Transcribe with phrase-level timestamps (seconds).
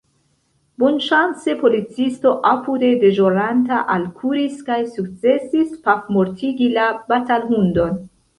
[0.83, 8.03] Bonŝance policisto apude deĵoranta alkuris kaj sukcesis pafmortigi la batalhundon.